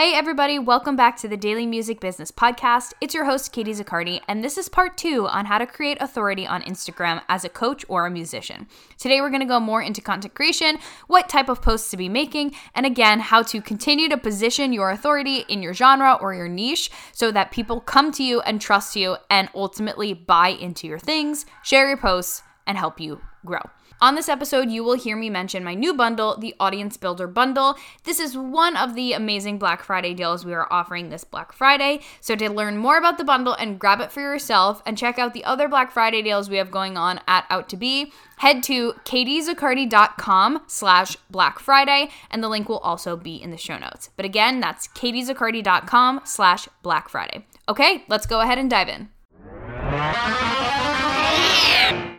Hey, 0.00 0.14
everybody, 0.14 0.58
welcome 0.58 0.96
back 0.96 1.18
to 1.18 1.28
the 1.28 1.36
Daily 1.36 1.66
Music 1.66 2.00
Business 2.00 2.30
Podcast. 2.30 2.94
It's 3.02 3.12
your 3.12 3.26
host, 3.26 3.52
Katie 3.52 3.74
Zaccardi, 3.74 4.22
and 4.26 4.42
this 4.42 4.56
is 4.56 4.66
part 4.66 4.96
two 4.96 5.28
on 5.28 5.44
how 5.44 5.58
to 5.58 5.66
create 5.66 5.98
authority 6.00 6.46
on 6.46 6.62
Instagram 6.62 7.20
as 7.28 7.44
a 7.44 7.50
coach 7.50 7.84
or 7.86 8.06
a 8.06 8.10
musician. 8.10 8.66
Today, 8.96 9.20
we're 9.20 9.28
going 9.28 9.42
to 9.42 9.46
go 9.46 9.60
more 9.60 9.82
into 9.82 10.00
content 10.00 10.32
creation, 10.32 10.78
what 11.06 11.28
type 11.28 11.50
of 11.50 11.60
posts 11.60 11.90
to 11.90 11.98
be 11.98 12.08
making, 12.08 12.54
and 12.74 12.86
again, 12.86 13.20
how 13.20 13.42
to 13.42 13.60
continue 13.60 14.08
to 14.08 14.16
position 14.16 14.72
your 14.72 14.88
authority 14.88 15.44
in 15.50 15.62
your 15.62 15.74
genre 15.74 16.16
or 16.18 16.32
your 16.32 16.48
niche 16.48 16.90
so 17.12 17.30
that 17.30 17.50
people 17.50 17.78
come 17.78 18.10
to 18.12 18.22
you 18.22 18.40
and 18.40 18.58
trust 18.58 18.96
you 18.96 19.18
and 19.28 19.50
ultimately 19.54 20.14
buy 20.14 20.48
into 20.48 20.86
your 20.86 20.98
things, 20.98 21.44
share 21.62 21.86
your 21.86 21.98
posts, 21.98 22.42
and 22.66 22.78
help 22.78 23.00
you 23.00 23.20
grow. 23.44 23.60
On 24.02 24.14
this 24.14 24.30
episode, 24.30 24.70
you 24.70 24.82
will 24.82 24.94
hear 24.94 25.14
me 25.14 25.28
mention 25.28 25.62
my 25.62 25.74
new 25.74 25.92
bundle, 25.92 26.34
the 26.38 26.54
Audience 26.58 26.96
Builder 26.96 27.26
Bundle. 27.26 27.76
This 28.04 28.18
is 28.18 28.34
one 28.34 28.74
of 28.74 28.94
the 28.94 29.12
amazing 29.12 29.58
Black 29.58 29.82
Friday 29.82 30.14
deals 30.14 30.42
we 30.42 30.54
are 30.54 30.66
offering 30.72 31.10
this 31.10 31.22
Black 31.22 31.52
Friday. 31.52 32.00
So 32.22 32.34
to 32.36 32.48
learn 32.48 32.78
more 32.78 32.96
about 32.96 33.18
the 33.18 33.24
bundle 33.24 33.52
and 33.52 33.78
grab 33.78 34.00
it 34.00 34.10
for 34.10 34.22
yourself 34.22 34.82
and 34.86 34.96
check 34.96 35.18
out 35.18 35.34
the 35.34 35.44
other 35.44 35.68
Black 35.68 35.92
Friday 35.92 36.22
deals 36.22 36.48
we 36.48 36.56
have 36.56 36.70
going 36.70 36.96
on 36.96 37.20
at 37.28 37.44
Out 37.50 37.68
to 37.68 37.76
Be, 37.76 38.10
head 38.38 38.62
to 38.62 38.94
katiezaccardi.com 39.04 40.62
slash 40.66 41.16
Black 41.28 41.58
Friday, 41.58 42.08
and 42.30 42.42
the 42.42 42.48
link 42.48 42.70
will 42.70 42.78
also 42.78 43.18
be 43.18 43.36
in 43.36 43.50
the 43.50 43.58
show 43.58 43.76
notes. 43.76 44.08
But 44.16 44.24
again, 44.24 44.60
that's 44.60 44.88
katiezaccardi.com 44.88 46.22
slash 46.24 46.68
Black 46.82 47.10
Friday. 47.10 47.44
Okay, 47.68 48.04
let's 48.08 48.24
go 48.24 48.40
ahead 48.40 48.56
and 48.56 48.70
dive 48.70 48.88
in. 48.88 49.10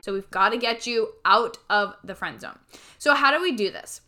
So 0.01 0.13
we've 0.13 0.29
got 0.31 0.49
to 0.49 0.57
get 0.57 0.85
you 0.85 1.13
out 1.23 1.57
of 1.69 1.95
the 2.03 2.15
friend 2.15 2.41
zone. 2.41 2.59
So, 2.97 3.13
how 3.13 3.31
do 3.31 3.41
we 3.41 3.51
do 3.51 3.71
this? 3.71 4.01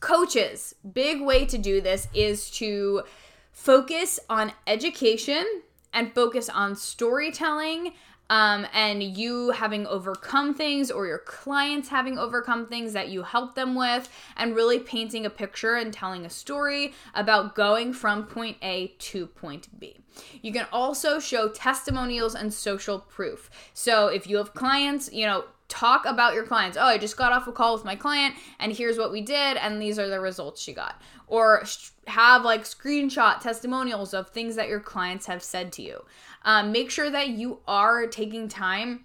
Coaches, 0.00 0.74
big 0.92 1.20
way 1.20 1.44
to 1.46 1.58
do 1.58 1.80
this 1.80 2.08
is 2.14 2.50
to 2.52 3.02
focus 3.50 4.20
on 4.30 4.52
education 4.66 5.44
and 5.92 6.14
focus 6.14 6.48
on 6.48 6.76
storytelling 6.76 7.92
um, 8.30 8.66
and 8.72 9.02
you 9.02 9.50
having 9.50 9.86
overcome 9.86 10.54
things 10.54 10.90
or 10.90 11.06
your 11.06 11.18
clients 11.18 11.88
having 11.88 12.18
overcome 12.18 12.66
things 12.66 12.92
that 12.92 13.08
you 13.08 13.22
help 13.22 13.54
them 13.54 13.74
with, 13.74 14.08
and 14.36 14.54
really 14.54 14.78
painting 14.78 15.26
a 15.26 15.30
picture 15.30 15.76
and 15.76 15.92
telling 15.92 16.24
a 16.24 16.30
story 16.30 16.92
about 17.14 17.54
going 17.54 17.92
from 17.92 18.24
point 18.24 18.56
A 18.62 18.88
to 18.98 19.26
point 19.26 19.68
B. 19.78 19.96
You 20.42 20.52
can 20.52 20.66
also 20.72 21.20
show 21.20 21.48
testimonials 21.48 22.34
and 22.34 22.52
social 22.52 22.98
proof. 22.98 23.50
So 23.72 24.08
if 24.08 24.26
you 24.26 24.36
have 24.38 24.54
clients, 24.54 25.12
you 25.12 25.26
know, 25.26 25.44
talk 25.68 26.06
about 26.06 26.34
your 26.34 26.44
clients. 26.44 26.76
Oh, 26.76 26.84
I 26.84 26.98
just 26.98 27.16
got 27.16 27.32
off 27.32 27.46
a 27.46 27.52
call 27.52 27.74
with 27.74 27.84
my 27.84 27.94
client 27.94 28.34
and 28.58 28.72
here's 28.72 28.98
what 28.98 29.12
we 29.12 29.20
did 29.20 29.56
and 29.56 29.80
these 29.80 29.98
are 29.98 30.08
the 30.08 30.20
results 30.20 30.62
she 30.62 30.72
got. 30.72 31.00
Or 31.26 31.64
have 32.06 32.42
like 32.42 32.64
screenshot 32.64 33.40
testimonials 33.40 34.14
of 34.14 34.30
things 34.30 34.56
that 34.56 34.68
your 34.68 34.80
clients 34.80 35.26
have 35.26 35.42
said 35.42 35.72
to 35.74 35.82
you. 35.82 36.04
Um, 36.42 36.72
make 36.72 36.90
sure 36.90 37.10
that 37.10 37.28
you 37.28 37.60
are 37.68 38.06
taking 38.06 38.48
time 38.48 39.04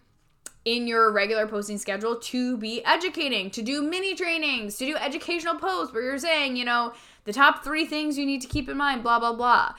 in 0.66 0.88
your 0.88 1.12
regular 1.12 1.46
posting 1.46 1.78
schedule 1.78 2.16
to 2.16 2.58
be 2.58 2.84
educating, 2.86 3.52
to 3.52 3.62
do 3.62 3.82
mini 3.82 4.16
trainings, 4.16 4.78
to 4.78 4.86
do 4.86 4.96
educational 4.96 5.56
posts 5.56 5.94
where 5.94 6.04
you're 6.04 6.18
saying, 6.18 6.56
you 6.56 6.64
know, 6.64 6.94
the 7.26 7.34
top 7.34 7.64
three 7.64 7.86
things 7.86 8.18
you 8.18 8.26
need 8.26 8.42
to 8.42 8.48
keep 8.48 8.70
in 8.70 8.78
mind, 8.78 9.04
blah, 9.04 9.20
blah, 9.20 9.34
blah. 9.34 9.74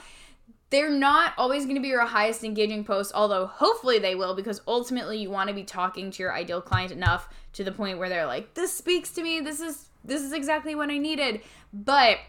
They're 0.71 0.89
not 0.89 1.33
always 1.37 1.65
going 1.65 1.75
to 1.75 1.81
be 1.81 1.89
your 1.89 2.05
highest 2.05 2.43
engaging 2.43 2.83
posts, 2.83 3.13
although 3.13 3.45
hopefully 3.45 3.99
they 3.99 4.15
will, 4.15 4.35
because 4.35 4.61
ultimately 4.67 5.17
you 5.17 5.29
want 5.29 5.47
to 5.49 5.55
be 5.55 5.63
talking 5.63 6.11
to 6.11 6.23
your 6.23 6.33
ideal 6.33 6.61
client 6.61 6.91
enough 6.91 7.29
to 7.53 7.63
the 7.63 7.71
point 7.71 7.99
where 7.99 8.09
they're 8.09 8.25
like, 8.25 8.53
this 8.55 8.73
speaks 8.73 9.11
to 9.11 9.23
me, 9.23 9.39
this 9.39 9.59
is 9.59 9.89
this 10.03 10.21
is 10.21 10.33
exactly 10.33 10.75
what 10.75 10.89
I 10.89 10.97
needed. 10.97 11.41
But 11.73 12.19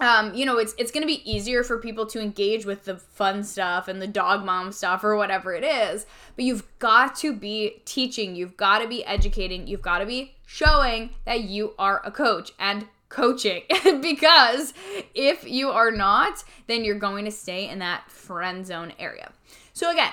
um, 0.00 0.34
you 0.34 0.46
know, 0.46 0.58
it's 0.58 0.74
it's 0.78 0.90
gonna 0.90 1.06
be 1.06 1.30
easier 1.30 1.62
for 1.62 1.78
people 1.78 2.06
to 2.06 2.20
engage 2.20 2.64
with 2.64 2.84
the 2.84 2.96
fun 2.96 3.42
stuff 3.44 3.88
and 3.88 4.00
the 4.00 4.06
dog 4.06 4.44
mom 4.44 4.72
stuff 4.72 5.04
or 5.04 5.16
whatever 5.16 5.54
it 5.54 5.64
is. 5.64 6.06
But 6.36 6.44
you've 6.44 6.64
got 6.78 7.16
to 7.16 7.34
be 7.34 7.82
teaching, 7.84 8.36
you've 8.36 8.56
got 8.56 8.78
to 8.78 8.88
be 8.88 9.04
educating, 9.04 9.66
you've 9.66 9.82
got 9.82 9.98
to 9.98 10.06
be 10.06 10.36
showing 10.46 11.10
that 11.24 11.40
you 11.42 11.74
are 11.78 12.00
a 12.04 12.10
coach 12.10 12.52
and 12.58 12.86
coaching 13.08 13.62
because 14.02 14.74
if 15.14 15.48
you 15.48 15.70
are 15.70 15.90
not, 15.90 16.44
then 16.66 16.84
you're 16.84 16.98
going 16.98 17.24
to 17.24 17.30
stay 17.30 17.68
in 17.68 17.78
that 17.78 18.10
friend 18.10 18.66
zone 18.66 18.92
area. 18.98 19.32
So 19.72 19.90
again, 19.90 20.12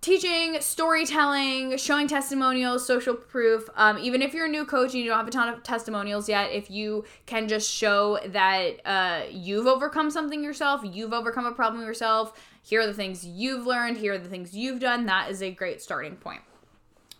teaching, 0.00 0.60
storytelling, 0.60 1.76
showing 1.76 2.08
testimonials, 2.08 2.86
social 2.86 3.14
proof. 3.14 3.68
Um, 3.76 3.98
even 3.98 4.22
if 4.22 4.32
you're 4.32 4.46
a 4.46 4.50
new 4.50 4.64
coach 4.64 4.94
and 4.94 5.02
you 5.02 5.08
don't 5.08 5.18
have 5.18 5.28
a 5.28 5.30
ton 5.30 5.52
of 5.52 5.62
testimonials 5.62 6.28
yet, 6.28 6.52
if 6.52 6.70
you 6.70 7.04
can 7.26 7.48
just 7.48 7.70
show 7.70 8.18
that 8.26 8.80
uh, 8.84 9.22
you've 9.30 9.66
overcome 9.66 10.10
something 10.10 10.42
yourself, 10.42 10.82
you've 10.84 11.12
overcome 11.12 11.46
a 11.46 11.52
problem 11.52 11.84
yourself, 11.84 12.40
here 12.62 12.80
are 12.82 12.86
the 12.86 12.94
things 12.94 13.26
you've 13.26 13.66
learned, 13.66 13.96
here 13.96 14.14
are 14.14 14.18
the 14.18 14.28
things 14.28 14.54
you've 14.54 14.80
done, 14.80 15.06
that 15.06 15.30
is 15.30 15.42
a 15.42 15.50
great 15.50 15.82
starting 15.82 16.16
point. 16.16 16.40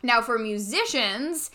Now, 0.02 0.22
for 0.22 0.38
musicians, 0.38 1.50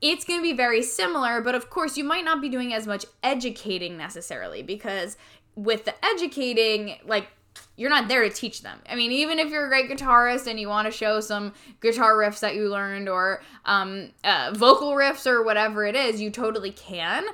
it's 0.00 0.24
going 0.24 0.40
to 0.40 0.42
be 0.42 0.52
very 0.52 0.82
similar, 0.82 1.40
but 1.40 1.54
of 1.54 1.70
course, 1.70 1.96
you 1.96 2.04
might 2.04 2.24
not 2.24 2.40
be 2.40 2.48
doing 2.48 2.72
as 2.72 2.86
much 2.86 3.04
educating 3.22 3.96
necessarily 3.96 4.62
because 4.62 5.16
with 5.54 5.84
the 5.84 5.94
educating, 6.04 6.96
like 7.04 7.28
you're 7.76 7.90
not 7.90 8.08
there 8.08 8.22
to 8.22 8.30
teach 8.30 8.62
them. 8.62 8.78
I 8.88 8.94
mean, 8.94 9.10
even 9.10 9.38
if 9.38 9.50
you're 9.50 9.66
a 9.66 9.68
great 9.68 9.90
guitarist 9.90 10.46
and 10.46 10.60
you 10.60 10.68
want 10.68 10.86
to 10.86 10.92
show 10.92 11.20
some 11.20 11.54
guitar 11.80 12.14
riffs 12.14 12.40
that 12.40 12.54
you 12.54 12.68
learned 12.68 13.08
or 13.08 13.42
um, 13.64 14.10
uh, 14.22 14.52
vocal 14.54 14.92
riffs 14.92 15.26
or 15.26 15.42
whatever 15.42 15.84
it 15.86 15.96
is, 15.96 16.20
you 16.20 16.30
totally 16.30 16.72
can. 16.72 17.24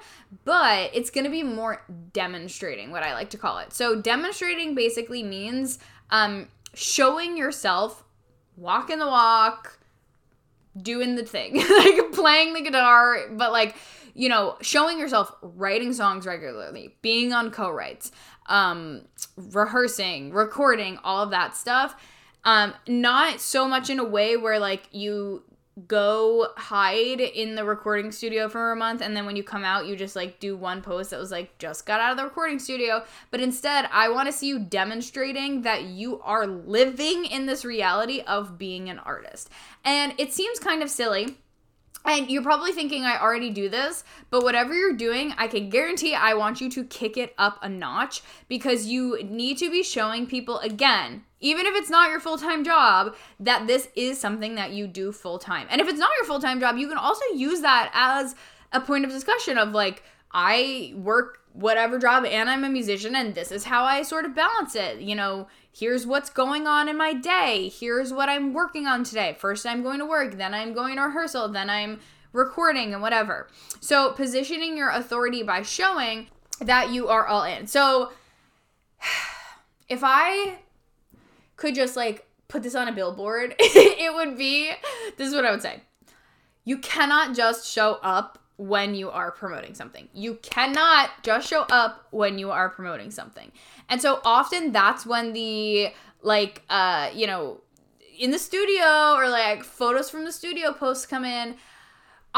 But 0.45 0.91
it's 0.95 1.11
going 1.11 1.25
to 1.25 1.31
be 1.31 1.43
more 1.43 1.83
demonstrating, 2.13 2.91
what 2.91 3.03
I 3.03 3.13
like 3.13 3.31
to 3.31 3.39
call 3.39 3.59
it. 3.59 3.73
So, 3.73 4.01
demonstrating 4.01 4.75
basically 4.75 5.23
means 5.23 5.79
um, 6.11 6.49
showing 6.75 7.37
yourself 7.37 8.05
walking 8.57 8.99
the 8.99 9.07
walk, 9.07 9.79
doing 10.81 11.17
the 11.17 11.25
thing, 11.25 11.57
like 11.79 12.13
playing 12.13 12.55
the 12.55 12.63
guitar, 12.63 13.29
but 13.33 13.53
like, 13.53 13.77
you 14.15 14.29
know, 14.29 14.57
showing 14.61 14.99
yourself 14.99 15.33
writing 15.43 15.93
songs 15.93 16.27
regularly, 16.27 16.97
being 17.03 17.33
on 17.33 17.51
co 17.51 17.71
writes, 17.71 18.13
um, 18.47 19.03
rehearsing, 19.37 20.33
recording, 20.33 20.99
all 21.05 21.23
of 21.23 21.31
that 21.31 21.57
stuff. 21.57 21.95
Um, 22.45 22.75
not 22.87 23.41
so 23.41 23.67
much 23.67 23.91
in 23.91 23.99
a 23.99 24.05
way 24.05 24.37
where 24.37 24.61
like 24.61 24.89
you 24.93 25.43
go 25.87 26.49
hide 26.57 27.21
in 27.21 27.55
the 27.55 27.65
recording 27.65 28.11
studio 28.11 28.49
for 28.49 28.73
a 28.73 28.77
month 28.77 29.03
and 29.03 29.15
then 29.15 29.27
when 29.27 29.37
you 29.37 29.43
come 29.43 29.63
out 29.63 29.87
you 29.87 29.95
just 29.95 30.17
like 30.17 30.41
do 30.41 30.57
one 30.57 30.81
post 30.81 31.11
that 31.11 31.21
was 31.21 31.31
like 31.31 31.57
just 31.59 31.85
got 31.85 32.01
out 32.01 32.13
of 32.13 32.17
the 32.17 32.25
recording 32.25 32.59
studio. 32.59 33.05
But 33.31 33.41
instead 33.41 33.89
i 33.93 34.09
want 34.09 34.27
to 34.27 34.33
see 34.33 34.49
you 34.49 34.59
demonstrating 34.59 35.63
that 35.63 35.83
you 35.83 36.21
are 36.23 36.47
living 36.47 37.27
in 37.27 37.47
this 37.47 37.65
reality 37.65 38.21
of 38.21 38.57
being 38.57 38.89
an 38.89 38.99
artist. 39.01 39.51
And 39.85 40.15
it 40.19 40.33
seems 40.33 40.59
kind 40.59 40.83
of 40.83 40.89
silly 40.89 41.37
and 42.07 42.31
you're 42.31 42.43
probably 42.43 42.73
thinking, 42.73 43.05
I 43.05 43.21
already 43.21 43.51
do 43.51 43.69
this, 43.69 44.05
but 44.31 44.43
whatever 44.43 44.75
you're 44.75 44.97
doing, 44.97 45.35
I 45.37 45.49
can 45.49 45.69
guarantee 45.71 46.15
I 46.15 46.35
want 46.35 46.61
you 46.61 46.71
to 46.71 46.85
kick 46.85 47.17
it 47.17 47.35
up 47.37 47.59
a 47.63 47.69
notch 47.69 48.23
because 48.49 48.87
you 48.87 49.23
need 49.25 49.59
to 49.59 49.71
be 49.71 49.83
showing 49.83 50.27
people 50.27 50.59
again, 50.61 51.25
even 51.41 51.67
if 51.67 51.75
it's 51.75 51.91
not 51.91 52.11
your 52.11 52.21
full 52.21 52.39
time 52.39 52.65
job, 52.65 53.15
that 53.41 53.67
this 53.67 53.89
is 53.97 54.21
something 54.21 54.55
that 54.55 54.71
you 54.71 54.87
do 54.87 55.13
full 55.13 55.39
time. 55.39 55.67
And 55.71 55.81
if 55.81 55.89
it's 55.89 55.99
not 55.99 56.11
your 56.19 56.27
full 56.27 56.41
time 56.41 56.61
job, 56.61 56.77
you 56.77 56.89
can 56.89 56.99
also 56.99 57.25
use 57.35 57.61
that 57.61 57.91
as 57.93 58.35
a 58.73 58.81
point 58.81 59.05
of 59.05 59.11
discussion 59.11 59.59
of 59.59 59.71
like, 59.71 60.03
I 60.33 60.93
work 60.97 61.41
whatever 61.57 61.99
job 61.99 62.25
and 62.27 62.51
I'm 62.51 62.65
a 62.65 62.69
musician 62.69 63.17
and 63.17 63.35
this 63.35 63.51
is 63.51 63.65
how 63.65 63.85
I 63.85 64.03
sort 64.03 64.27
of 64.27 64.35
balance 64.35 64.75
it. 64.75 65.01
You 65.01 65.15
know, 65.15 65.49
here's 65.73 66.07
what's 66.07 66.29
going 66.29 66.67
on 66.67 66.89
in 66.89 66.99
my 66.99 67.15
day. 67.15 67.69
Here's 67.69 68.13
what 68.13 68.29
I'm 68.29 68.53
working 68.53 68.87
on 68.87 69.05
today. 69.05 69.37
First 69.39 69.67
I'm 69.67 69.83
going 69.83 69.99
to 70.01 70.07
work, 70.07 70.37
then 70.37 70.53
I'm 70.53 70.75
going 70.75 70.97
to 70.97 71.03
rehearsal, 71.03 71.49
then 71.49 71.71
I'm 71.71 72.01
recording 72.33 72.93
and 72.93 73.01
whatever. 73.01 73.49
So, 73.81 74.13
positioning 74.13 74.77
your 74.77 74.91
authority 74.91 75.43
by 75.43 75.63
showing 75.63 76.29
that 76.61 76.91
you 76.91 77.09
are 77.09 77.27
all 77.27 77.45
in. 77.45 77.67
So 77.67 78.13
if 79.89 80.01
I 80.03 80.59
could 81.57 81.75
just 81.75 81.97
like 81.97 82.27
put 82.49 82.63
this 82.63 82.75
on 82.75 82.89
a 82.89 82.93
billboard, 82.93 83.55
it 83.59 84.15
would 84.15 84.37
be 84.37 84.71
this 85.17 85.29
is 85.29 85.35
what 85.35 85.47
I 85.47 85.51
would 85.51 85.63
say. 85.63 85.81
You 86.65 86.79
cannot 86.79 87.35
just 87.35 87.67
show 87.71 87.99
up 88.03 88.39
when 88.57 88.95
you 88.95 89.11
are 89.11 89.31
promoting 89.31 89.75
something. 89.75 90.09
You 90.15 90.37
cannot 90.43 91.11
just 91.23 91.49
show 91.49 91.63
up 91.63 92.07
when 92.11 92.39
you 92.39 92.51
are 92.51 92.71
promoting 92.71 93.11
something. 93.11 93.53
And 93.89 94.01
so 94.01 94.21
often 94.25 94.73
that's 94.73 95.05
when 95.05 95.33
the 95.33 95.93
like 96.23 96.63
uh 96.71 97.11
you 97.15 97.27
know 97.27 97.61
in 98.19 98.31
the 98.31 98.39
studio 98.39 99.15
or 99.15 99.29
like 99.29 99.63
photos 99.63 100.09
from 100.09 100.25
the 100.25 100.33
studio 100.33 100.73
posts 100.73 101.07
come 101.07 101.25
in 101.25 101.57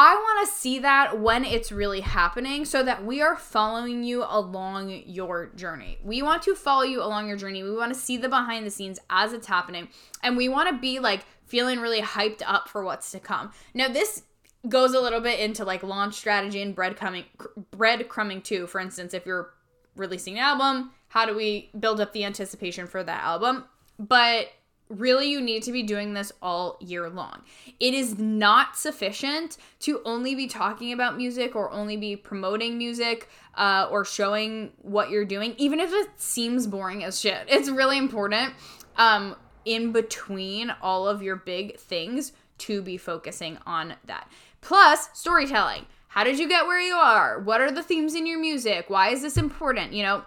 I 0.01 0.15
want 0.15 0.47
to 0.49 0.55
see 0.55 0.79
that 0.79 1.19
when 1.19 1.45
it's 1.45 1.73
really 1.73 2.03
happening 2.03 2.65
so 2.65 2.85
that 2.85 3.05
we 3.05 3.21
are 3.21 3.35
following 3.35 4.05
you 4.05 4.23
along 4.29 5.03
your 5.07 5.47
journey. 5.57 5.99
We 6.05 6.23
want 6.23 6.45
to 6.45 6.55
follow 6.55 6.85
you 6.85 7.03
along 7.03 7.27
your 7.27 7.37
journey. 7.37 7.65
We 7.65 7.75
want 7.75 7.93
to 7.93 7.99
see 7.99 8.17
the 8.17 8.29
behind 8.29 8.65
the 8.65 8.71
scenes 8.71 9.01
as 9.11 9.33
it's 9.33 9.49
happening. 9.49 9.89
And 10.23 10.37
we 10.37 10.49
want 10.49 10.69
to 10.69 10.77
be 10.79 11.01
like 11.01 11.25
feeling 11.47 11.81
really 11.81 12.01
hyped 12.01 12.43
up 12.47 12.69
for 12.69 12.85
what's 12.85 13.11
to 13.11 13.19
come. 13.19 13.51
Now, 13.75 13.89
this 13.89 14.23
goes 14.67 14.95
a 14.95 15.01
little 15.01 15.21
bit 15.21 15.41
into 15.41 15.65
like 15.65 15.83
launch 15.83 16.15
strategy 16.15 16.63
and 16.63 16.75
breadcrumbing, 16.75 17.25
breadcrumbing 17.73 18.43
too. 18.43 18.67
For 18.67 18.81
instance, 18.81 19.15
if 19.15 19.27
you're 19.27 19.53
releasing 19.97 20.35
an 20.39 20.45
album, 20.45 20.91
how 21.09 21.27
do 21.27 21.35
we 21.35 21.71
build 21.79 22.01
up 22.01 22.13
the 22.13 22.25
anticipation 22.25 22.87
for 22.87 23.03
that 23.03 23.23
album? 23.23 23.65
But 23.99 24.49
really 24.89 25.31
you 25.31 25.41
need 25.41 25.63
to 25.63 25.73
be 25.73 25.83
doing 25.83 26.15
this 26.15 26.33
all 26.41 26.79
year 26.81 27.11
long. 27.11 27.43
It 27.79 27.95
is 27.95 28.19
not 28.19 28.77
sufficient 28.77 29.59
to 29.81 30.01
only 30.05 30.35
be 30.35 30.47
talking 30.47 30.93
about 30.93 31.17
music 31.17 31.55
or 31.55 31.71
only 31.71 31.97
be 31.97 32.17
promoting 32.17 32.79
music 32.79 33.29
uh, 33.55 33.89
or 33.91 34.05
showing 34.05 34.73
what 34.79 35.11
you're 35.11 35.25
doing, 35.25 35.55
even 35.59 35.81
if 35.81 35.93
it 35.93 36.09
seems 36.17 36.67
boring 36.67 37.05
as 37.05 37.21
shit. 37.21 37.47
It's 37.59 37.69
really 37.69 37.99
important 37.99 38.55
um, 38.97 39.37
in 39.65 39.93
between 39.93 40.73
all 40.81 41.09
of 41.09 41.23
your 41.23 41.37
big 41.37 41.79
things 41.79 42.33
to 42.59 42.83
be 42.83 42.97
focusing 42.97 43.59
on 43.67 43.95
that. 44.07 44.31
Plus, 44.61 45.09
storytelling. 45.15 45.87
How 46.09 46.25
did 46.25 46.39
you 46.39 46.49
get 46.49 46.67
where 46.67 46.81
you 46.81 46.95
are? 46.95 47.41
What 47.41 47.61
are 47.61 47.71
the 47.71 47.83
themes 47.83 48.15
in 48.15 48.27
your 48.27 48.41
music? 48.41 48.87
Why 48.89 49.11
is 49.11 49.23
this 49.23 49.37
important? 49.37 49.93
You 49.93 50.03
know, 50.03 50.25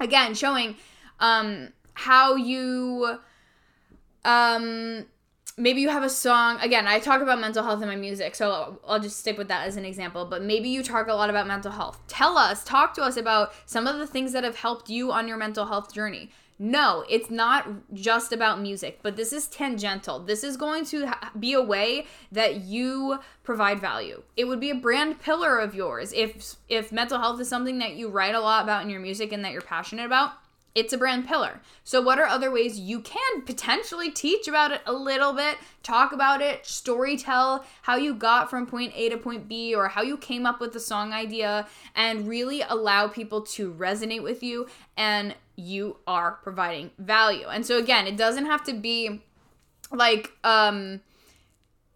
again, 0.00 0.34
showing 0.34 0.76
um, 1.20 1.72
how 1.94 2.36
you 2.36 3.18
um 4.24 5.04
maybe 5.56 5.80
you 5.80 5.88
have 5.88 6.02
a 6.02 6.08
song 6.08 6.58
again 6.60 6.86
i 6.86 6.98
talk 6.98 7.20
about 7.20 7.40
mental 7.40 7.62
health 7.64 7.82
in 7.82 7.88
my 7.88 7.96
music 7.96 8.34
so 8.34 8.78
i'll 8.86 9.00
just 9.00 9.18
stick 9.18 9.36
with 9.38 9.48
that 9.48 9.66
as 9.66 9.76
an 9.76 9.84
example 9.84 10.24
but 10.24 10.42
maybe 10.42 10.68
you 10.68 10.82
talk 10.82 11.08
a 11.08 11.12
lot 11.12 11.30
about 11.30 11.46
mental 11.46 11.72
health 11.72 12.00
tell 12.06 12.36
us 12.36 12.62
talk 12.64 12.94
to 12.94 13.02
us 13.02 13.16
about 13.16 13.52
some 13.66 13.86
of 13.86 13.98
the 13.98 14.06
things 14.06 14.32
that 14.32 14.44
have 14.44 14.56
helped 14.56 14.88
you 14.88 15.10
on 15.10 15.26
your 15.26 15.36
mental 15.36 15.66
health 15.66 15.92
journey 15.92 16.30
no 16.58 17.04
it's 17.08 17.30
not 17.30 17.66
just 17.92 18.32
about 18.32 18.60
music 18.60 19.00
but 19.02 19.16
this 19.16 19.32
is 19.32 19.46
tangential. 19.48 20.18
This 20.18 20.42
is 20.42 20.56
going 20.56 20.84
to 20.86 21.10
be 21.38 21.52
a 21.52 21.62
way 21.62 22.06
that 22.32 22.62
you 22.62 23.20
provide 23.42 23.80
value. 23.80 24.22
It 24.36 24.44
would 24.44 24.60
be 24.60 24.70
a 24.70 24.74
brand 24.74 25.20
pillar 25.20 25.58
of 25.58 25.74
yours. 25.74 26.12
If 26.12 26.56
if 26.68 26.92
mental 26.92 27.18
health 27.18 27.40
is 27.40 27.48
something 27.48 27.78
that 27.78 27.94
you 27.94 28.08
write 28.08 28.34
a 28.34 28.40
lot 28.40 28.64
about 28.64 28.82
in 28.82 28.90
your 28.90 29.00
music 29.00 29.32
and 29.32 29.44
that 29.44 29.52
you're 29.52 29.60
passionate 29.60 30.06
about 30.06 30.32
it's 30.74 30.92
a 30.92 30.98
brand 30.98 31.26
pillar. 31.26 31.60
So, 31.82 32.00
what 32.00 32.20
are 32.20 32.26
other 32.26 32.52
ways 32.52 32.78
you 32.78 33.00
can 33.00 33.42
potentially 33.42 34.10
teach 34.10 34.46
about 34.46 34.70
it 34.70 34.80
a 34.86 34.92
little 34.92 35.32
bit, 35.32 35.56
talk 35.82 36.12
about 36.12 36.40
it, 36.40 36.66
story 36.66 37.16
tell 37.16 37.64
how 37.82 37.96
you 37.96 38.14
got 38.14 38.48
from 38.48 38.66
point 38.66 38.92
A 38.94 39.08
to 39.08 39.16
point 39.16 39.48
B, 39.48 39.74
or 39.74 39.88
how 39.88 40.02
you 40.02 40.16
came 40.16 40.46
up 40.46 40.60
with 40.60 40.72
the 40.72 40.80
song 40.80 41.12
idea, 41.12 41.66
and 41.96 42.28
really 42.28 42.62
allow 42.62 43.08
people 43.08 43.40
to 43.42 43.72
resonate 43.72 44.22
with 44.22 44.42
you 44.42 44.68
and 44.96 45.34
you 45.58 45.96
are 46.06 46.38
providing 46.42 46.90
value. 46.98 47.46
And 47.48 47.66
so, 47.66 47.78
again, 47.78 48.06
it 48.06 48.16
doesn't 48.16 48.46
have 48.46 48.62
to 48.64 48.72
be 48.72 49.22
like, 49.90 50.32
um, 50.44 51.00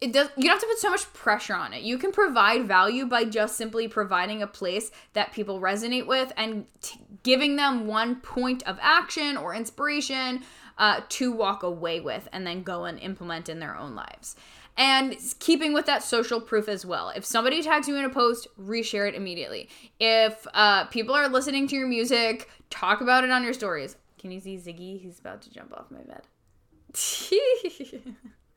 it 0.00 0.12
does 0.12 0.28
you 0.36 0.42
don't 0.42 0.54
have 0.54 0.60
to 0.60 0.66
put 0.66 0.78
so 0.78 0.90
much 0.90 1.12
pressure 1.12 1.54
on 1.54 1.72
it 1.72 1.82
you 1.82 1.96
can 1.96 2.10
provide 2.10 2.66
value 2.66 3.06
by 3.06 3.22
just 3.24 3.56
simply 3.56 3.86
providing 3.86 4.42
a 4.42 4.46
place 4.48 4.90
that 5.12 5.32
people 5.32 5.60
resonate 5.60 6.08
with 6.08 6.32
and 6.36 6.66
t- 6.82 6.98
giving 7.22 7.54
them 7.54 7.86
one 7.86 8.16
point 8.16 8.64
of 8.64 8.76
action 8.82 9.36
or 9.36 9.54
inspiration 9.54 10.42
uh, 10.76 11.00
to 11.08 11.30
walk 11.30 11.62
away 11.62 12.00
with 12.00 12.28
and 12.32 12.44
then 12.44 12.64
go 12.64 12.84
and 12.84 12.98
implement 12.98 13.48
in 13.48 13.60
their 13.60 13.76
own 13.76 13.94
lives 13.94 14.34
and 14.76 15.16
keeping 15.38 15.72
with 15.72 15.86
that 15.86 16.02
social 16.02 16.40
proof 16.40 16.68
as 16.68 16.86
well. 16.86 17.10
If 17.10 17.24
somebody 17.24 17.62
tags 17.62 17.88
you 17.88 17.96
in 17.96 18.04
a 18.04 18.10
post, 18.10 18.48
reshare 18.58 19.08
it 19.08 19.14
immediately. 19.14 19.68
If 20.00 20.46
uh, 20.54 20.84
people 20.86 21.14
are 21.14 21.28
listening 21.28 21.68
to 21.68 21.76
your 21.76 21.86
music, 21.86 22.48
talk 22.70 23.00
about 23.00 23.24
it 23.24 23.30
on 23.30 23.44
your 23.44 23.52
stories. 23.52 23.96
Can 24.18 24.30
you 24.30 24.40
see 24.40 24.56
Ziggy? 24.56 25.00
He's 25.00 25.18
about 25.18 25.42
to 25.42 25.50
jump 25.50 25.72
off 25.74 25.90
my 25.90 26.00
bed. 26.00 26.22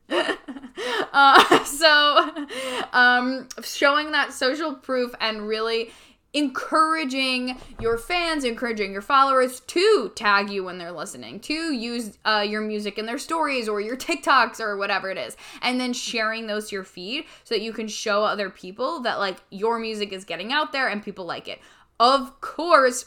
uh, 1.12 1.64
so, 1.64 2.30
um, 2.92 3.48
showing 3.62 4.12
that 4.12 4.32
social 4.32 4.74
proof 4.74 5.14
and 5.20 5.46
really 5.46 5.90
encouraging 6.36 7.56
your 7.80 7.96
fans, 7.96 8.44
encouraging 8.44 8.92
your 8.92 9.00
followers 9.00 9.60
to 9.60 10.12
tag 10.14 10.50
you 10.50 10.62
when 10.62 10.76
they're 10.76 10.92
listening, 10.92 11.40
to 11.40 11.72
use 11.72 12.18
uh, 12.26 12.44
your 12.46 12.60
music 12.60 12.98
in 12.98 13.06
their 13.06 13.16
stories 13.16 13.70
or 13.70 13.80
your 13.80 13.96
TikToks 13.96 14.60
or 14.60 14.76
whatever 14.76 15.10
it 15.10 15.16
is, 15.16 15.34
and 15.62 15.80
then 15.80 15.94
sharing 15.94 16.46
those 16.46 16.68
to 16.68 16.76
your 16.76 16.84
feed 16.84 17.24
so 17.42 17.54
that 17.54 17.62
you 17.62 17.72
can 17.72 17.88
show 17.88 18.22
other 18.22 18.50
people 18.50 19.00
that 19.00 19.18
like 19.18 19.38
your 19.50 19.78
music 19.78 20.12
is 20.12 20.26
getting 20.26 20.52
out 20.52 20.72
there 20.72 20.88
and 20.88 21.02
people 21.02 21.24
like 21.24 21.48
it. 21.48 21.58
Of 21.98 22.42
course, 22.42 23.06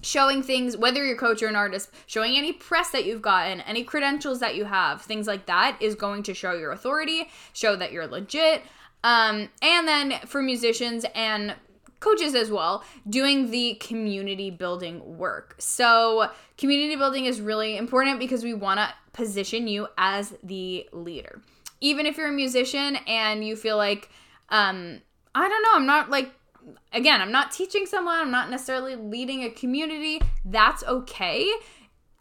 showing 0.00 0.40
things 0.40 0.76
whether 0.76 1.04
you're 1.04 1.16
a 1.16 1.18
coach 1.18 1.42
or 1.42 1.48
an 1.48 1.56
artist 1.56 1.90
showing 2.06 2.36
any 2.36 2.52
press 2.52 2.90
that 2.90 3.04
you've 3.04 3.22
gotten 3.22 3.60
any 3.62 3.84
credentials 3.84 4.40
that 4.40 4.56
you 4.56 4.64
have 4.64 5.00
things 5.00 5.28
like 5.28 5.46
that 5.46 5.76
is 5.80 5.94
going 5.94 6.20
to 6.20 6.34
show 6.34 6.52
your 6.52 6.72
authority 6.72 7.30
show 7.52 7.76
that 7.76 7.92
you're 7.92 8.06
legit 8.06 8.62
um, 9.04 9.50
and 9.62 9.86
then 9.86 10.14
for 10.26 10.42
musicians 10.42 11.04
and 11.14 11.54
coaches 12.04 12.34
as 12.34 12.50
well 12.50 12.84
doing 13.08 13.50
the 13.50 13.74
community 13.80 14.50
building 14.50 15.16
work 15.18 15.54
so 15.58 16.28
community 16.58 16.96
building 16.96 17.24
is 17.24 17.40
really 17.40 17.76
important 17.76 18.18
because 18.18 18.44
we 18.44 18.54
want 18.54 18.78
to 18.78 18.88
position 19.12 19.66
you 19.66 19.88
as 19.96 20.34
the 20.42 20.88
leader 20.92 21.40
even 21.80 22.06
if 22.06 22.16
you're 22.16 22.28
a 22.28 22.32
musician 22.32 22.96
and 23.06 23.44
you 23.44 23.56
feel 23.56 23.76
like 23.76 24.10
um, 24.50 25.00
i 25.34 25.48
don't 25.48 25.62
know 25.62 25.74
i'm 25.74 25.86
not 25.86 26.10
like 26.10 26.32
again, 26.92 27.20
I'm 27.20 27.32
not 27.32 27.52
teaching 27.52 27.86
someone, 27.86 28.18
I'm 28.18 28.30
not 28.30 28.50
necessarily 28.50 28.96
leading 28.96 29.42
a 29.42 29.50
community. 29.50 30.20
That's 30.44 30.82
okay. 30.84 31.50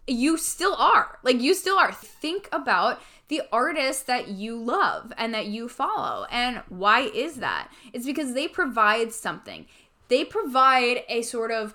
You 0.08 0.38
still 0.38 0.75
are. 0.75 1.20
Like, 1.24 1.42
you 1.42 1.54
still 1.54 1.78
are. 1.78 1.92
Think 1.94 2.50
about 2.52 3.02
the 3.34 3.42
artists 3.52 4.04
that 4.04 4.28
you 4.28 4.56
love 4.56 5.12
and 5.18 5.34
that 5.34 5.48
you 5.48 5.68
follow. 5.68 6.28
And 6.30 6.62
why 6.70 7.02
is 7.02 7.38
that? 7.38 7.70
It's 7.92 8.06
because 8.06 8.36
they 8.36 8.48
provide 8.48 9.12
something. 9.12 9.66
They 10.08 10.24
provide 10.24 11.04
a 11.10 11.24
sort 11.24 11.50
of 11.50 11.74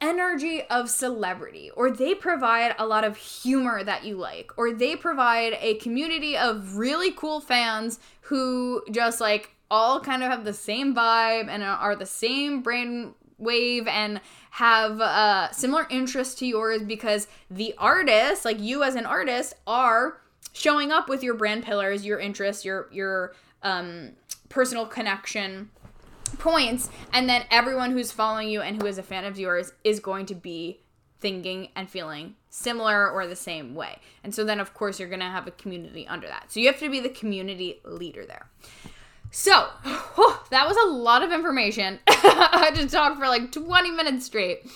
energy 0.00 0.62
of 0.62 0.88
celebrity, 0.88 1.70
or 1.76 1.90
they 1.90 2.14
provide 2.14 2.74
a 2.78 2.86
lot 2.86 3.04
of 3.04 3.18
humor 3.18 3.84
that 3.84 4.04
you 4.06 4.16
like, 4.16 4.50
or 4.56 4.72
they 4.72 4.96
provide 4.96 5.58
a 5.60 5.74
community 5.74 6.38
of 6.38 6.76
really 6.78 7.10
cool 7.10 7.38
fans 7.38 7.98
who 8.22 8.82
just 8.90 9.20
like 9.20 9.50
all 9.70 10.00
kind 10.00 10.22
of 10.22 10.30
have 10.30 10.44
the 10.44 10.54
same 10.54 10.94
vibe 10.94 11.48
and 11.48 11.62
are 11.62 11.96
the 11.96 12.06
same 12.06 12.62
brain 12.62 13.14
wave 13.36 13.86
and 13.86 14.22
have 14.52 15.02
uh, 15.02 15.50
similar 15.52 15.86
interests 15.90 16.36
to 16.36 16.46
yours 16.46 16.82
because 16.82 17.26
the 17.50 17.74
artist, 17.76 18.46
like 18.46 18.58
you 18.58 18.82
as 18.82 18.94
an 18.94 19.04
artist, 19.04 19.54
are 19.66 20.18
showing 20.54 20.90
up 20.90 21.08
with 21.08 21.22
your 21.22 21.34
brand 21.34 21.64
pillars, 21.64 22.06
your 22.06 22.18
interests, 22.18 22.64
your 22.64 22.88
your 22.90 23.34
um, 23.62 24.12
personal 24.48 24.86
connection 24.86 25.68
points, 26.38 26.88
and 27.12 27.28
then 27.28 27.44
everyone 27.50 27.90
who's 27.90 28.10
following 28.10 28.48
you 28.48 28.62
and 28.62 28.80
who 28.80 28.88
is 28.88 28.96
a 28.96 29.02
fan 29.02 29.24
of 29.26 29.38
yours 29.38 29.72
is 29.84 30.00
going 30.00 30.24
to 30.26 30.34
be 30.34 30.80
thinking 31.20 31.68
and 31.74 31.90
feeling 31.90 32.34
similar 32.50 33.10
or 33.10 33.26
the 33.26 33.36
same 33.36 33.74
way. 33.74 33.98
And 34.22 34.34
so 34.34 34.44
then 34.44 34.60
of 34.60 34.74
course 34.74 34.98
you're 34.98 35.08
going 35.08 35.20
to 35.20 35.26
have 35.26 35.46
a 35.46 35.52
community 35.52 36.06
under 36.06 36.26
that. 36.26 36.52
So 36.52 36.60
you 36.60 36.66
have 36.66 36.78
to 36.80 36.90
be 36.90 37.00
the 37.00 37.08
community 37.08 37.80
leader 37.84 38.26
there. 38.26 38.46
So, 39.30 39.68
whew, 40.14 40.34
that 40.50 40.68
was 40.68 40.76
a 40.76 40.94
lot 40.94 41.22
of 41.22 41.32
information. 41.32 41.98
I 42.06 42.70
had 42.70 42.74
to 42.76 42.88
talk 42.88 43.18
for 43.18 43.26
like 43.26 43.50
20 43.50 43.90
minutes 43.90 44.26
straight. 44.26 44.66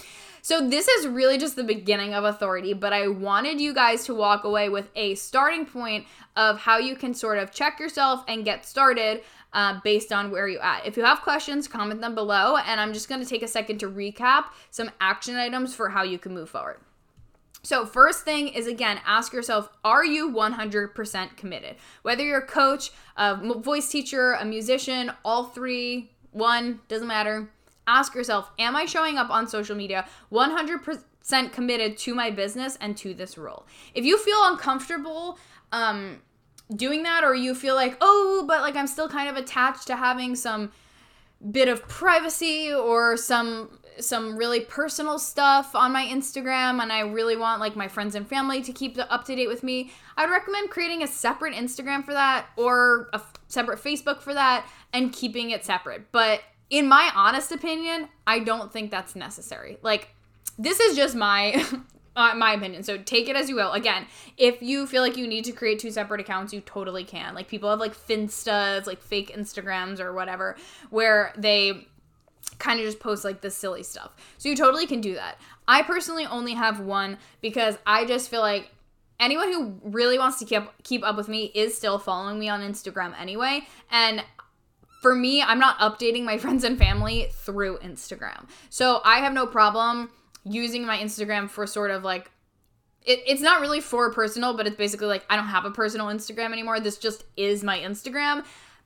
So, 0.48 0.66
this 0.66 0.88
is 0.88 1.06
really 1.06 1.36
just 1.36 1.56
the 1.56 1.62
beginning 1.62 2.14
of 2.14 2.24
authority, 2.24 2.72
but 2.72 2.90
I 2.94 3.06
wanted 3.08 3.60
you 3.60 3.74
guys 3.74 4.06
to 4.06 4.14
walk 4.14 4.44
away 4.44 4.70
with 4.70 4.88
a 4.96 5.14
starting 5.14 5.66
point 5.66 6.06
of 6.36 6.58
how 6.58 6.78
you 6.78 6.96
can 6.96 7.12
sort 7.12 7.36
of 7.36 7.52
check 7.52 7.78
yourself 7.78 8.24
and 8.26 8.46
get 8.46 8.64
started 8.64 9.20
uh, 9.52 9.78
based 9.84 10.10
on 10.10 10.30
where 10.30 10.48
you 10.48 10.58
at. 10.60 10.86
If 10.86 10.96
you 10.96 11.04
have 11.04 11.20
questions, 11.20 11.68
comment 11.68 12.00
them 12.00 12.14
below, 12.14 12.56
and 12.56 12.80
I'm 12.80 12.94
just 12.94 13.10
going 13.10 13.20
to 13.22 13.28
take 13.28 13.42
a 13.42 13.46
second 13.46 13.76
to 13.80 13.90
recap 13.90 14.46
some 14.70 14.90
action 15.02 15.36
items 15.36 15.74
for 15.74 15.90
how 15.90 16.02
you 16.02 16.18
can 16.18 16.32
move 16.32 16.48
forward. 16.48 16.78
So, 17.62 17.84
first 17.84 18.24
thing 18.24 18.48
is 18.48 18.66
again, 18.66 19.02
ask 19.04 19.34
yourself 19.34 19.68
are 19.84 20.06
you 20.06 20.30
100% 20.30 21.36
committed? 21.36 21.76
Whether 22.00 22.24
you're 22.24 22.38
a 22.38 22.46
coach, 22.46 22.90
a 23.18 23.36
voice 23.36 23.90
teacher, 23.90 24.32
a 24.32 24.46
musician, 24.46 25.12
all 25.26 25.44
three, 25.44 26.10
one, 26.30 26.80
doesn't 26.88 27.06
matter. 27.06 27.50
Ask 27.88 28.14
yourself, 28.14 28.50
am 28.58 28.76
I 28.76 28.84
showing 28.84 29.16
up 29.16 29.30
on 29.30 29.48
social 29.48 29.74
media 29.74 30.06
100% 30.30 31.52
committed 31.52 31.96
to 31.98 32.14
my 32.14 32.30
business 32.30 32.76
and 32.80 32.96
to 32.98 33.14
this 33.14 33.38
role? 33.38 33.66
If 33.94 34.04
you 34.04 34.18
feel 34.18 34.38
uncomfortable 34.42 35.38
um, 35.72 36.20
doing 36.74 37.02
that, 37.04 37.24
or 37.24 37.34
you 37.34 37.54
feel 37.54 37.74
like, 37.74 37.96
oh, 38.00 38.44
but 38.46 38.60
like 38.60 38.76
I'm 38.76 38.86
still 38.86 39.08
kind 39.08 39.28
of 39.28 39.36
attached 39.36 39.86
to 39.88 39.96
having 39.96 40.36
some 40.36 40.70
bit 41.50 41.68
of 41.68 41.86
privacy 41.88 42.72
or 42.72 43.16
some 43.16 43.78
some 44.00 44.36
really 44.36 44.60
personal 44.60 45.18
stuff 45.18 45.74
on 45.74 45.92
my 45.92 46.04
Instagram 46.04 46.80
and 46.80 46.92
I 46.92 47.00
really 47.00 47.36
want 47.36 47.60
like 47.60 47.74
my 47.74 47.88
friends 47.88 48.14
and 48.14 48.26
family 48.26 48.62
to 48.62 48.72
keep 48.72 48.96
up 48.96 49.24
to 49.24 49.34
date 49.34 49.48
with 49.48 49.64
me, 49.64 49.90
I 50.16 50.24
would 50.24 50.30
recommend 50.30 50.70
creating 50.70 51.02
a 51.02 51.08
separate 51.08 51.54
Instagram 51.54 52.04
for 52.04 52.12
that 52.12 52.46
or 52.56 53.08
a 53.12 53.16
f- 53.16 53.32
separate 53.48 53.82
Facebook 53.82 54.20
for 54.20 54.34
that 54.34 54.68
and 54.92 55.12
keeping 55.12 55.50
it 55.50 55.64
separate. 55.64 56.12
But 56.12 56.42
in 56.70 56.86
my 56.88 57.10
honest 57.14 57.52
opinion, 57.52 58.08
I 58.26 58.40
don't 58.40 58.72
think 58.72 58.90
that's 58.90 59.16
necessary. 59.16 59.78
Like 59.82 60.08
this 60.58 60.80
is 60.80 60.96
just 60.96 61.14
my 61.14 61.64
uh, 62.16 62.34
my 62.34 62.52
opinion. 62.52 62.82
So 62.82 62.98
take 62.98 63.28
it 63.28 63.36
as 63.36 63.48
you 63.48 63.54
will. 63.54 63.72
Again, 63.72 64.06
if 64.36 64.60
you 64.60 64.86
feel 64.86 65.02
like 65.02 65.16
you 65.16 65.26
need 65.26 65.44
to 65.44 65.52
create 65.52 65.78
two 65.78 65.90
separate 65.90 66.20
accounts, 66.20 66.52
you 66.52 66.60
totally 66.60 67.04
can. 67.04 67.34
Like 67.34 67.48
people 67.48 67.70
have 67.70 67.78
like 67.78 67.96
Finstas, 67.96 68.86
like 68.86 69.00
fake 69.00 69.34
Instagrams 69.36 70.00
or 70.00 70.12
whatever, 70.12 70.56
where 70.90 71.32
they 71.36 71.86
kind 72.58 72.80
of 72.80 72.86
just 72.86 72.98
post 72.98 73.24
like 73.24 73.40
the 73.40 73.50
silly 73.50 73.82
stuff. 73.82 74.10
So 74.36 74.48
you 74.48 74.56
totally 74.56 74.86
can 74.86 75.00
do 75.00 75.14
that. 75.14 75.38
I 75.66 75.82
personally 75.82 76.26
only 76.26 76.54
have 76.54 76.80
one 76.80 77.18
because 77.40 77.78
I 77.86 78.04
just 78.04 78.28
feel 78.28 78.40
like 78.40 78.70
anyone 79.20 79.52
who 79.52 79.78
really 79.82 80.18
wants 80.18 80.38
to 80.38 80.44
keep 80.44 80.62
keep 80.82 81.04
up 81.04 81.16
with 81.16 81.28
me 81.28 81.52
is 81.54 81.76
still 81.76 81.98
following 81.98 82.38
me 82.38 82.48
on 82.48 82.60
Instagram 82.62 83.14
anyway, 83.18 83.66
and 83.90 84.24
for 85.00 85.14
me, 85.14 85.42
I'm 85.42 85.58
not 85.58 85.78
updating 85.78 86.24
my 86.24 86.38
friends 86.44 86.64
and 86.64 86.78
family 86.78 87.28
through 87.32 87.78
Instagram. 87.78 88.48
So 88.70 89.00
I 89.04 89.18
have 89.18 89.32
no 89.32 89.46
problem 89.46 90.10
using 90.44 90.86
my 90.86 90.98
Instagram 90.98 91.50
for 91.50 91.66
sort 91.66 91.90
of 91.90 92.04
like 92.04 92.30
it, 93.04 93.22
it's 93.26 93.40
not 93.40 93.60
really 93.60 93.80
for 93.80 94.12
personal, 94.12 94.54
but 94.54 94.66
it's 94.66 94.76
basically 94.76 95.06
like 95.06 95.24
I 95.30 95.36
don't 95.36 95.46
have 95.46 95.64
a 95.64 95.70
personal 95.70 96.06
Instagram 96.06 96.52
anymore. 96.52 96.80
This 96.80 96.98
just 96.98 97.24
is 97.36 97.64
my 97.64 97.78
Instagram. 97.78 98.44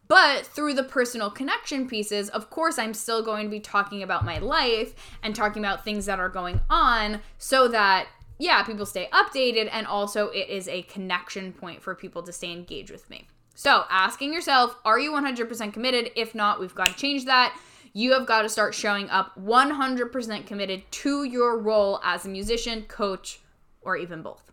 But 0.09 0.45
through 0.45 0.75
the 0.75 0.83
personal 0.83 1.31
connection 1.31 1.89
pieces, 1.89 2.29
of 2.29 2.51
course, 2.51 2.79
I'm 2.79 2.93
still 2.93 3.23
going 3.23 3.45
to 3.45 3.51
be 3.51 3.61
talking 3.61 4.03
about 4.03 4.25
my 4.25 4.39
life 4.39 4.95
and 5.23 5.35
talking 5.35 5.63
about 5.63 5.85
things 5.85 6.07
that 6.07 6.19
are 6.19 6.29
going 6.29 6.61
on 6.69 7.21
so 7.39 7.69
that, 7.69 8.09
yeah, 8.39 8.63
people 8.63 8.85
stay 8.85 9.09
updated 9.13 9.71
and 9.73 9.87
also 9.87 10.29
it 10.29 10.49
is 10.49 10.69
a 10.69 10.83
connection 10.83 11.53
point 11.53 11.83
for 11.83 11.95
people 11.95 12.23
to 12.25 12.33
stay 12.33 12.53
engaged 12.53 12.91
with 12.91 13.09
me. 13.09 13.27
So, 13.55 13.85
asking 13.91 14.33
yourself, 14.33 14.77
are 14.85 14.99
you 14.99 15.13
100% 15.13 15.73
committed? 15.73 16.11
If 16.17 16.35
not, 16.35 16.59
we've 16.59 16.75
got 16.75 16.89
to 16.89 16.95
change 16.95 17.27
that. 17.27 17.57
You 17.93 18.13
have 18.15 18.27
got 18.27 18.43
to 18.43 18.49
start 18.49 18.75
showing 18.75 19.11
up 19.11 19.39
100% 19.39 20.47
committed 20.47 20.91
to 20.91 21.25
your 21.25 21.59
role 21.59 22.01
as 22.03 22.25
a 22.25 22.29
musician, 22.29 22.83
coach, 22.85 23.41
or 23.83 23.97
even 23.97 24.23
both. 24.23 24.51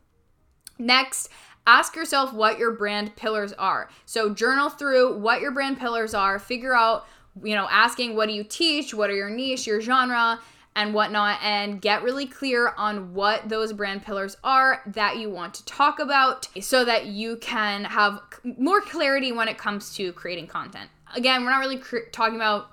Next, 0.77 1.29
ask 1.65 1.96
yourself 1.96 2.34
what 2.34 2.60
your 2.60 2.72
brand 2.72 3.15
pillars 3.15 3.53
are. 3.53 3.89
So 4.06 4.34
journal 4.34 4.70
through 4.70 5.18
what 5.20 5.41
your 5.41 5.51
brand 5.51 5.79
pillars 5.79 6.13
are, 6.13 6.38
figure 6.38 6.75
out, 6.75 7.06
you 7.41 7.56
know, 7.56 7.68
asking 7.70 8.15
what 8.15 8.27
do 8.27 8.34
you 8.34 8.44
teach, 8.44 8.94
what 8.94 9.10
are 9.10 9.15
your 9.15 9.29
niche, 9.29 9.68
your 9.68 9.79
genre, 9.79 10.39
and 10.79 10.93
whatnot, 10.93 11.39
and 11.43 11.81
get 11.81 12.03
really 12.03 12.25
clear 12.25 12.74
on 12.77 13.13
what 13.13 13.48
those 13.48 13.74
brand 13.74 14.03
pillars 14.03 14.38
are 14.43 14.81
that 14.88 15.17
you 15.17 15.29
want 15.29 15.53
to 15.55 15.65
talk 15.65 16.00
about 16.00 16.48
so 16.62 16.86
that 16.86 17.05
you 17.05 17.38
can 17.38 17.83
have 17.86 18.19
more 18.57 18.81
clarity 18.81 19.31
when 19.31 19.48
it 19.48 19.57
comes 19.57 19.95
to 19.95 20.12
creating 20.13 20.48
content. 20.48 20.89
Again, 21.15 21.43
we're 21.43 21.51
not 21.51 21.59
really 21.59 21.81
talking 22.12 22.36
about 22.36 22.71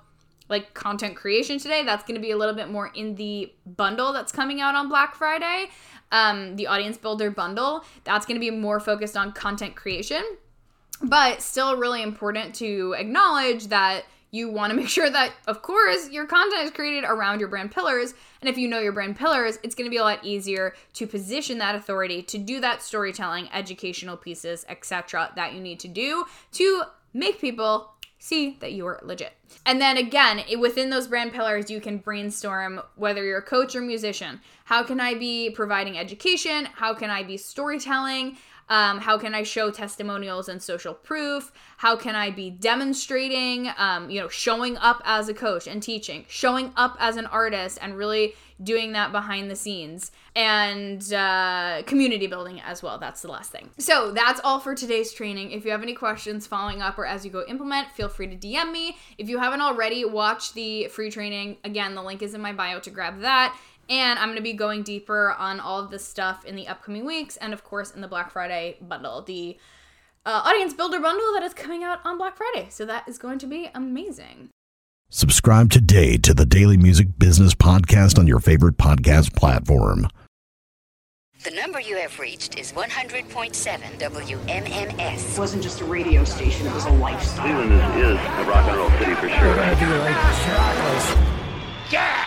like 0.49 0.73
content 0.73 1.15
creation 1.15 1.59
today. 1.59 1.83
That's 1.83 2.03
going 2.05 2.15
to 2.15 2.21
be 2.21 2.31
a 2.31 2.37
little 2.37 2.55
bit 2.55 2.69
more 2.69 2.87
in 2.95 3.15
the 3.15 3.51
bundle 3.65 4.13
that's 4.13 4.31
coming 4.31 4.61
out 4.61 4.75
on 4.75 4.87
Black 4.87 5.15
Friday 5.15 5.69
um, 6.11 6.55
the 6.55 6.67
audience 6.67 6.97
builder 6.97 7.31
bundle. 7.31 7.83
That's 8.03 8.25
going 8.25 8.35
to 8.35 8.39
be 8.39 8.51
more 8.51 8.79
focused 8.79 9.17
on 9.17 9.31
content 9.33 9.75
creation, 9.75 10.23
but 11.01 11.41
still 11.41 11.77
really 11.77 12.01
important 12.01 12.55
to 12.55 12.95
acknowledge 12.97 13.67
that 13.67 14.05
you 14.31 14.49
want 14.49 14.71
to 14.71 14.75
make 14.75 14.89
sure 14.89 15.09
that, 15.09 15.31
of 15.47 15.61
course, 15.61 16.09
your 16.09 16.25
content 16.25 16.63
is 16.63 16.71
created 16.71 17.03
around 17.05 17.39
your 17.39 17.49
brand 17.49 17.71
pillars. 17.71 18.13
And 18.41 18.49
if 18.49 18.57
you 18.57 18.67
know 18.67 18.79
your 18.79 18.91
brand 18.91 19.15
pillars, 19.15 19.57
it's 19.63 19.75
going 19.75 19.89
to 19.89 19.93
be 19.93 19.97
a 19.97 20.03
lot 20.03 20.23
easier 20.23 20.73
to 20.93 21.07
position 21.07 21.57
that 21.59 21.75
authority 21.75 22.21
to 22.23 22.37
do 22.37 22.59
that 22.59 22.81
storytelling, 22.81 23.49
educational 23.53 24.17
pieces, 24.17 24.65
etc., 24.67 25.31
that 25.35 25.53
you 25.53 25.61
need 25.61 25.79
to 25.79 25.87
do 25.87 26.25
to 26.53 26.83
make 27.13 27.39
people 27.39 27.93
see 28.19 28.57
that 28.59 28.73
you 28.73 28.85
are 28.85 28.99
legit. 29.03 29.33
And 29.65 29.79
then 29.79 29.97
again, 29.97 30.43
within 30.59 30.89
those 30.89 31.07
brand 31.07 31.31
pillars, 31.31 31.69
you 31.69 31.79
can 31.79 31.99
brainstorm 31.99 32.81
whether 32.95 33.23
you're 33.23 33.37
a 33.39 33.43
coach 33.43 33.75
or 33.75 33.81
musician. 33.81 34.41
How 34.65 34.83
can 34.83 34.99
I 34.99 35.13
be 35.13 35.51
providing 35.51 35.97
education? 35.97 36.65
How 36.65 36.93
can 36.93 37.09
I 37.09 37.23
be 37.23 37.37
storytelling? 37.37 38.37
Um, 38.69 38.99
how 38.99 39.17
can 39.17 39.33
I 39.33 39.43
show 39.43 39.71
testimonials 39.71 40.49
and 40.49 40.61
social 40.61 40.93
proof? 40.93 41.51
How 41.77 41.95
can 41.95 42.15
I 42.15 42.31
be 42.31 42.49
demonstrating, 42.49 43.69
um, 43.77 44.09
you 44.09 44.19
know, 44.19 44.27
showing 44.27 44.77
up 44.77 45.01
as 45.05 45.29
a 45.29 45.33
coach 45.33 45.67
and 45.67 45.81
teaching, 45.81 46.25
showing 46.27 46.73
up 46.75 46.97
as 46.99 47.15
an 47.15 47.27
artist 47.27 47.77
and 47.81 47.97
really 47.97 48.35
doing 48.61 48.93
that 48.93 49.11
behind 49.11 49.51
the 49.51 49.55
scenes 49.55 50.11
and 50.35 51.13
uh, 51.13 51.83
community 51.85 52.27
building 52.27 52.59
as 52.61 52.81
well. 52.81 52.97
That's 52.97 53.21
the 53.21 53.27
last 53.27 53.51
thing. 53.51 53.69
So 53.77 54.11
that's 54.11 54.41
all 54.43 54.59
for 54.59 54.73
today's 54.73 55.13
training. 55.13 55.51
If 55.51 55.63
you 55.63 55.71
have 55.71 55.83
any 55.83 55.93
questions 55.93 56.47
following 56.47 56.81
up 56.81 56.97
or 56.97 57.05
as 57.05 57.23
you 57.23 57.31
go 57.31 57.43
implement, 57.47 57.91
feel 57.91 58.09
free 58.09 58.27
to 58.27 58.35
DM 58.35 58.71
me. 58.71 58.97
If 59.17 59.29
you 59.29 59.37
haven't 59.37 59.61
already, 59.61 60.03
watch 60.05 60.53
the 60.53 60.87
free 60.87 61.11
training. 61.11 61.57
Again, 61.63 61.95
the 61.95 62.01
link 62.01 62.21
is 62.21 62.33
in 62.33 62.41
my 62.41 62.53
bio 62.53 62.79
to 62.79 62.89
grab 62.89 63.21
that. 63.21 63.57
And 63.89 64.19
I'm 64.19 64.27
going 64.27 64.37
to 64.37 64.43
be 64.43 64.53
going 64.53 64.83
deeper 64.83 65.31
on 65.37 65.59
all 65.59 65.79
of 65.79 65.91
this 65.91 66.05
stuff 66.05 66.45
in 66.45 66.55
the 66.55 66.67
upcoming 66.67 67.05
weeks 67.05 67.37
and, 67.37 67.53
of 67.53 67.63
course, 67.63 67.91
in 67.91 68.01
the 68.01 68.07
Black 68.07 68.31
Friday 68.31 68.77
bundle, 68.81 69.21
the 69.21 69.57
uh, 70.25 70.41
audience 70.45 70.73
builder 70.73 70.99
bundle 70.99 71.33
that 71.33 71.43
is 71.43 71.53
coming 71.53 71.83
out 71.83 71.99
on 72.03 72.17
Black 72.17 72.35
Friday. 72.35 72.67
So 72.69 72.85
that 72.85 73.07
is 73.07 73.17
going 73.17 73.39
to 73.39 73.47
be 73.47 73.69
amazing. 73.73 74.49
Subscribe 75.09 75.71
today 75.71 76.17
to 76.17 76.33
the 76.33 76.45
Daily 76.45 76.75
Music 76.75 77.17
Business 77.17 77.55
Podcast 77.55 78.19
on 78.19 78.27
your 78.27 78.39
favorite 78.39 78.77
podcast 78.77 79.33
platform. 79.33 80.09
The 81.43 81.51
number 81.51 81.79
you 81.79 81.95
have 81.95 82.19
reached 82.19 82.59
is 82.59 82.73
100.7 82.73 83.53
WMMS. 83.99 85.31
It 85.33 85.39
wasn't 85.39 85.63
just 85.63 85.79
a 85.79 85.85
radio 85.85 86.25
station, 86.25 86.67
it 86.67 86.73
was 86.73 86.85
a 86.85 86.91
lifestyle. 86.91 87.45
Cleveland 87.45 87.71
is, 87.71 88.03
is 88.03 88.19
a 88.19 88.43
rock 88.49 88.67
and 88.67 88.77
roll 88.77 88.89
city 88.99 89.15
for 89.15 89.29
sure. 89.29 89.55
Get 91.89 92.26